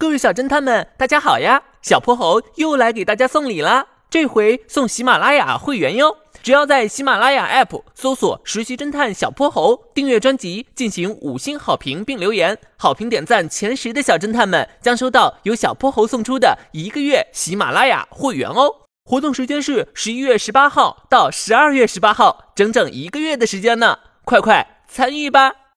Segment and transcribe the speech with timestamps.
[0.00, 1.60] 各位小侦探们大家好呀。
[1.82, 6.16] 小泼猴又来给大家送礼啦这回送喜马拉雅会员哟。
[6.40, 12.56] 只要在喜马拉雅 app 搜索实习侦探小泼猴订阅专辑进行五星好评并留言。
[12.76, 18.70] 好评点赞前十的小侦探们将收到由小泼猴送出的一个月喜马拉雅会员哦。
[19.04, 23.98] 活动时间是十一月十八号到十二月十八号整整一个月的时间呢。
[24.24, 25.67] 快快参与吧。